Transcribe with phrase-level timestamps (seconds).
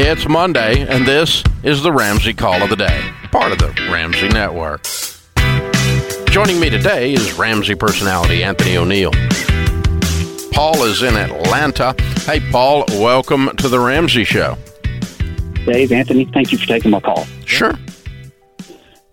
[0.00, 4.28] It's Monday, and this is the Ramsey Call of the Day, part of the Ramsey
[4.28, 4.86] Network.
[6.30, 9.10] Joining me today is Ramsey personality Anthony O'Neill.
[10.52, 11.96] Paul is in Atlanta.
[12.20, 14.56] Hey, Paul, welcome to the Ramsey Show.
[15.66, 17.24] Dave, Anthony, thank you for taking my call.
[17.44, 17.74] Sure.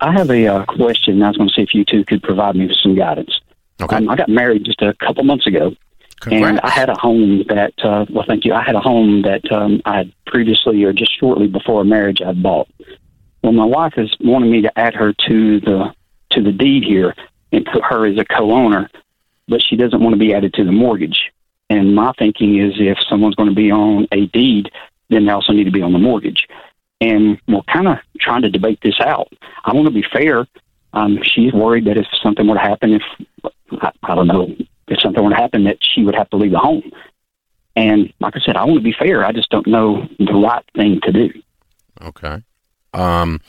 [0.01, 1.23] I have a uh, question.
[1.23, 3.41] I was going to see if you two could provide me with some guidance.
[3.81, 3.95] Okay.
[3.95, 5.75] Um, I got married just a couple months ago,
[6.19, 6.47] Congrats.
[6.47, 8.53] and I had a home that, uh, well, thank you.
[8.53, 12.43] I had a home that um, I had previously or just shortly before marriage I'd
[12.43, 12.67] bought.
[13.41, 15.95] Well, my wife is wanting me to add her to the
[16.31, 17.15] to the deed here
[17.53, 18.89] and put her as a co-owner,
[19.47, 21.31] but she doesn't want to be added to the mortgage.
[21.69, 24.69] And my thinking is, if someone's going to be on a deed,
[25.09, 26.47] then they also need to be on the mortgage.
[26.99, 29.31] And we're kind of trying to debate this out.
[29.63, 30.45] I want to be fair.
[30.91, 33.03] Um, she's worried that if something were to happen, if
[33.81, 34.53] I, I don't know,
[34.89, 36.91] if something were to happen, that she would have to leave the home.
[37.75, 39.25] And like I said, I want to be fair.
[39.25, 41.29] I just don't know the right thing to do.
[42.01, 42.43] Okay.
[42.93, 43.41] Um,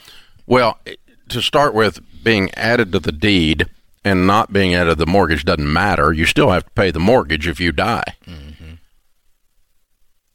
[0.45, 0.79] well,
[1.29, 3.69] to start with, being added to the deed
[4.03, 6.11] and not being added to the mortgage doesn't matter.
[6.11, 8.15] You still have to pay the mortgage if you die.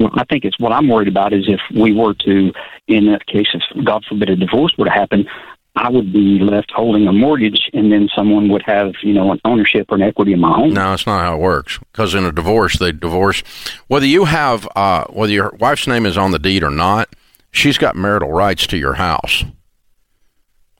[0.00, 2.52] Well, I think it's what I'm worried about is if we were to,
[2.88, 5.26] in the case of God forbid a divorce were to happen,
[5.74, 9.40] I would be left holding a mortgage, and then someone would have, you know, an
[9.44, 10.74] ownership or an equity in my home.
[10.74, 11.78] No, it's not how it works.
[11.90, 13.42] Because in a divorce, they divorce
[13.86, 17.08] whether you have uh, whether your wife's name is on the deed or not.
[17.50, 19.44] She's got marital rights to your house.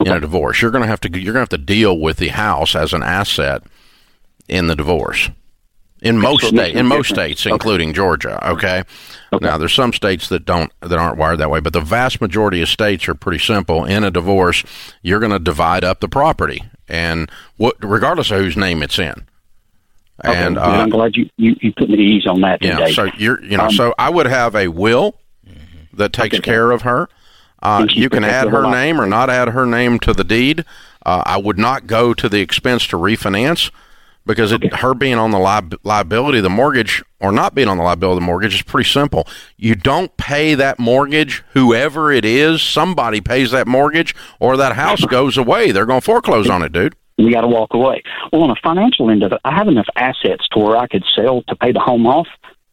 [0.01, 2.17] In a divorce, you're going to have to you're going to have to deal with
[2.17, 3.62] the house as an asset
[4.49, 5.31] in the divorce.
[6.03, 8.45] In most states, in most states, including Georgia.
[8.50, 8.83] Okay?
[9.33, 9.47] Okay.
[9.47, 12.61] Now, there's some states that don't that aren't wired that way, but the vast majority
[12.61, 13.84] of states are pretty simple.
[13.84, 14.64] In a divorce,
[15.03, 19.14] you're going to divide up the property, and what, regardless of whose name it's in.
[20.25, 22.77] Okay, And uh, I'm glad you, you, you put me at ease on that yeah,
[22.78, 22.92] today.
[22.92, 25.16] so you're you know, Um, so I would have a will
[25.94, 26.42] that takes Okay.
[26.42, 27.09] care of her.
[27.62, 30.64] Uh, you can add her name or not add her name to the deed.
[31.06, 33.70] Uh, I would not go to the expense to refinance
[34.27, 37.77] because it, her being on the li- liability of the mortgage or not being on
[37.77, 39.27] the liability of the mortgage is pretty simple.
[39.56, 45.05] You don't pay that mortgage, whoever it is, somebody pays that mortgage or that house
[45.05, 45.72] goes away.
[45.72, 46.94] They're going to foreclose on it, dude.
[47.19, 48.03] we got to walk away.
[48.33, 51.04] Well, on a financial end of it, I have enough assets to where I could
[51.15, 52.28] sell to pay the home off.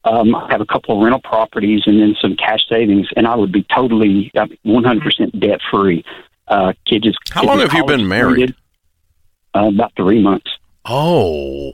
[0.05, 3.35] Um, I have a couple of rental properties and then some cash savings, and I
[3.35, 6.05] would be totally uh, 100% debt free.
[6.47, 8.55] Uh, kids, How kids long have you been married?
[9.53, 10.49] Uh, about three months.
[10.91, 11.73] Oh.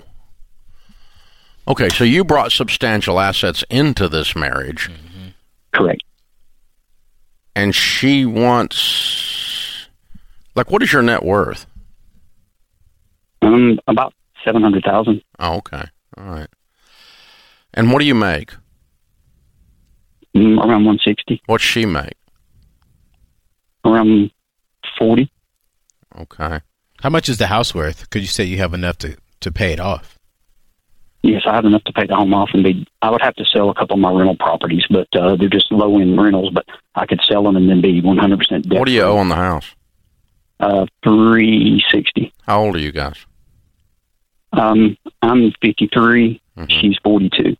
[1.67, 4.89] Okay, so you brought substantial assets into this marriage.
[5.73, 6.03] Correct.
[7.55, 9.87] and she wants
[10.55, 11.65] like what is your net worth
[13.41, 14.13] Um, about
[14.45, 15.21] seven hundred thousand.
[15.39, 15.83] oh okay
[16.17, 16.47] all right
[17.73, 18.51] and what do you make
[20.33, 21.41] Mm, around one sixty.
[21.47, 22.13] what's she make
[23.85, 24.31] Around
[24.97, 25.29] forty.
[26.19, 26.59] okay
[27.05, 28.09] How much is the house worth?
[28.09, 30.17] Could you say you have enough to, to pay it off?
[31.21, 32.87] Yes, I have enough to pay the home off, and be.
[33.03, 35.71] I would have to sell a couple of my rental properties, but uh, they're just
[35.71, 36.49] low end rentals.
[36.51, 38.79] But I could sell them and then be one hundred percent debt.
[38.79, 39.75] what do you owe on the house
[40.59, 42.33] Uh, three sixty.
[42.47, 43.23] how old are you guys
[44.51, 46.41] Um, I'm 53.
[46.57, 46.71] Mhm.
[46.71, 47.55] She's 42.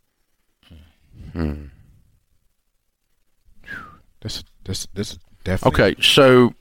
[1.34, 1.66] hmm.
[4.22, 6.52] This this this is definitely okay so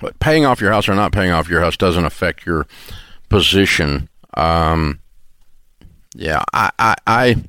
[0.00, 2.66] but paying off your house or not paying off your house doesn't affect your
[3.28, 4.98] position um
[6.14, 7.44] yeah i i, I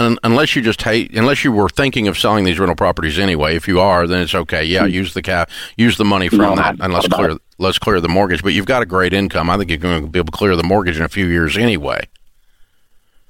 [0.00, 3.54] Un- unless you just hate, unless you were thinking of selling these rental properties anyway.
[3.54, 4.64] If you are, then it's okay.
[4.64, 8.00] Yeah, use the cap, use the money from No, that, and let's clear let's clear
[8.00, 8.42] the mortgage.
[8.42, 9.50] But you've got a great income.
[9.50, 11.58] I think you're going to be able to clear the mortgage in a few years
[11.58, 12.08] anyway.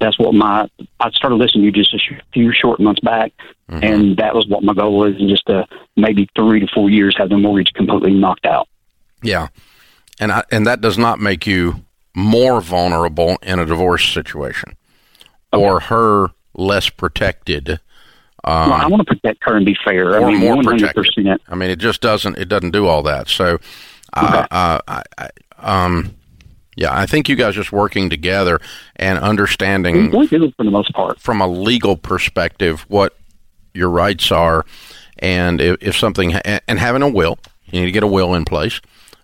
[0.00, 0.68] That's what my.
[0.98, 1.98] I started listening to you just a
[2.32, 3.32] few short months back,
[3.70, 3.84] Mhm.
[3.84, 5.14] and that was what my goal was.
[5.18, 5.64] In just uh,
[5.96, 8.66] maybe three to four years, have the mortgage completely knocked out.
[9.22, 9.48] Yeah,
[10.18, 11.84] and I, and that does not make you
[12.14, 14.72] more vulnerable in a divorce situation,
[15.52, 17.78] or her less protected.
[18.42, 20.12] Um, well, I want to protect her and be fair.
[20.18, 20.94] or I mean, more 100%.
[20.94, 21.40] protected.
[21.46, 22.38] I mean, it just doesn't.
[22.38, 23.28] It doesn't do all that.
[23.28, 23.58] So,
[24.14, 25.28] uh, uh, I, I,
[25.58, 26.14] um,
[26.80, 28.58] yeah, I think you guys just working together
[28.96, 31.20] and understanding We do for the most part.
[31.20, 33.14] from a legal perspective what
[33.74, 34.64] your rights are,
[35.18, 38.46] and if, if something and having a will, you need to get a will in
[38.46, 38.80] place,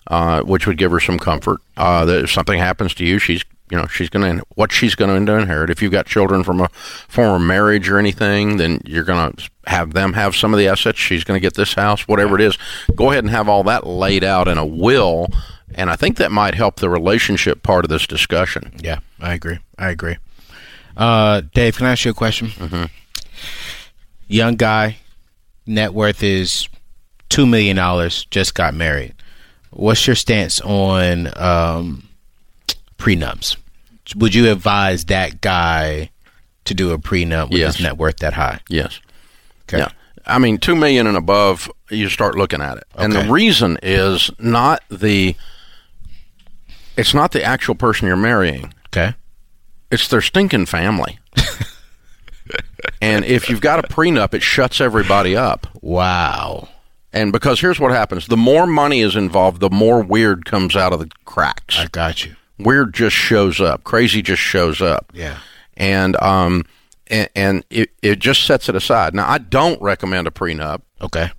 [0.09, 1.61] uh, which would give her some comfort.
[1.79, 4.95] Uh, that if something happens to you, she's you know she's going to what she's
[4.95, 5.71] going to inherit.
[5.71, 9.95] If you've got children from a former marriage or anything, then you're going to have
[9.95, 10.99] them have some of the assets.
[10.99, 12.59] She's going to get this house, whatever it is.
[12.95, 15.29] Go ahead and have all that laid out in a will.
[15.77, 18.73] And I think that might help the relationship part of this discussion.
[18.83, 19.59] Yeah, I agree.
[19.79, 20.17] I agree.
[20.97, 22.49] Uh, Dave, can I ask you a question?
[22.49, 22.85] Mm-hmm.
[24.29, 24.97] Young guy,
[25.67, 26.69] net worth is
[27.29, 28.25] two million dollars.
[28.31, 29.15] Just got married.
[29.71, 32.09] What's your stance on um,
[32.99, 33.57] prenups?
[34.17, 36.11] Would you advise that guy
[36.65, 37.77] to do a prenup with Yes.
[37.77, 38.61] his net worth that high?
[38.69, 39.01] Yes.
[39.69, 39.79] Okay.
[39.79, 39.89] Yeah.
[40.25, 44.31] I mean, two million and above, you start looking at it, and the reason is
[44.39, 45.37] not the.
[46.97, 48.73] It's not the actual person you're marrying.
[48.87, 49.15] Okay.
[49.91, 51.19] It's their stinking family.
[53.01, 55.67] and if you've got a prenup, it shuts everybody up.
[55.81, 56.69] Wow.
[57.13, 60.93] And because here's what happens: the more money is involved, the more weird comes out
[60.93, 61.79] of the cracks.
[61.79, 62.37] I got you.
[62.59, 63.85] Weird just shows up.
[63.85, 65.13] Crazy just shows up.
[65.15, 65.39] Yeah.
[65.77, 66.65] And um,
[67.07, 69.15] and, and it it just sets it aside.
[69.15, 70.83] Now, I don't recommend a prenup.
[71.01, 71.31] Okay.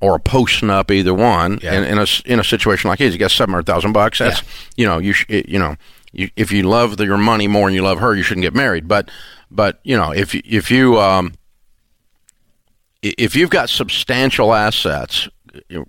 [0.00, 1.58] Or a post nup, either one.
[1.62, 1.74] Yeah.
[1.74, 4.18] In, in a in a situation like his, you got seven hundred thousand bucks.
[4.18, 4.42] That's
[4.76, 5.76] you know you sh- it- you know
[6.12, 8.54] you, if you love the, your money more than you love her, you shouldn't get
[8.54, 8.88] married.
[8.88, 9.10] But
[9.50, 11.34] but you know if if you um
[13.02, 15.28] if you've got substantial assets.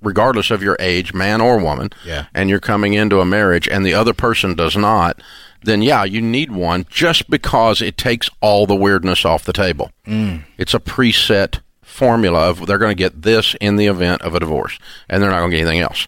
[0.01, 2.25] Regardless of your age, man or woman, Yeah.
[2.33, 5.21] and you're coming into a marriage and the other person does not,
[5.61, 9.91] then yeah, you need one just because it takes all the weirdness off the table.
[10.07, 10.45] Mm.
[10.57, 11.59] It's a preset
[11.91, 14.79] formula of they're going to get this in the event of a divorce,
[15.09, 16.07] and they're not going to get anything else.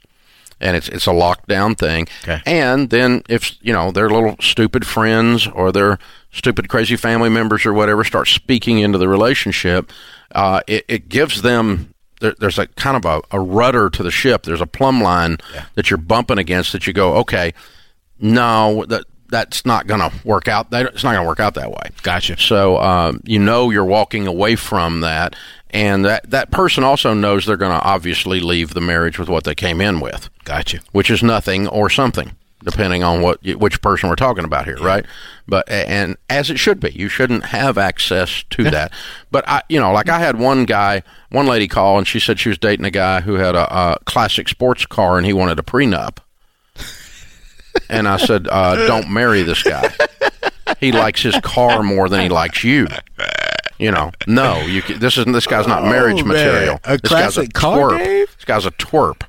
[0.60, 2.08] And it's it's a lockdown thing.
[2.24, 2.42] Okay.
[2.46, 6.00] And then if you know their little stupid friends or their
[6.32, 9.92] stupid crazy family members or whatever start speaking into the relationship,
[10.34, 14.12] uh, it, it gives them there, there's a kind of a, a rudder to the
[14.12, 14.44] ship.
[14.44, 15.38] There's a plumb line
[15.76, 17.54] that you're bumping against that you go, okay,
[18.20, 19.04] no, that
[19.34, 20.70] that's not going to work out.
[20.70, 21.90] That, it's not going to work out that way.
[22.04, 22.38] Gotcha.
[22.40, 25.36] So um, you know you're walking away from that,
[25.72, 29.44] and that that person also knows they're going to obviously leave the marriage with what
[29.44, 30.82] they came in with, Gotcha.
[30.92, 35.04] which is nothing or something, depending on what which person we're talking about here, right?
[35.48, 38.92] But and as it should be, you shouldn't have access to that.
[39.32, 41.02] But I, you know, like I had one guy,
[41.32, 43.98] one lady call, and she said she was dating a guy who had a, a
[44.06, 46.20] classic sports car, and he wanted a prenup.
[47.90, 49.94] And I said, uh, "Don't marry this guy.
[50.80, 52.88] He likes his car more than he likes you."
[53.80, 54.82] You know, no, you.
[54.82, 55.32] This isn't.
[55.34, 56.38] This guy's not marriage Oh, man.
[56.38, 56.80] material.
[56.86, 57.98] A this guy's classic car, twerp.
[57.98, 58.36] Dave?
[58.36, 59.22] This guy's a twerp.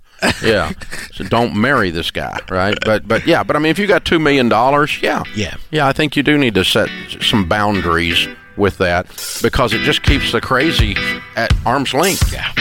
[0.42, 0.72] Yeah.
[1.12, 2.78] so don't marry this guy, right?
[2.84, 5.56] But but yeah, but I mean, if you got two million dollars, yeah, Yeah.
[5.70, 6.88] yeah, I think you do need to set
[7.20, 8.26] some boundaries
[8.56, 9.06] with that
[9.42, 10.96] because it just keeps the crazy
[11.36, 12.32] at arm's length.
[12.32, 12.52] Yeah.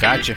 [0.00, 0.36] Gotcha.